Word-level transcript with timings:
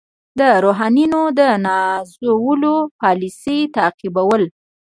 د 0.39 0.41
روحانیونو 0.63 1.21
د 1.39 1.41
نازولو 1.65 2.75
پالیسي 2.99 3.59
تعقیبول. 3.75 4.43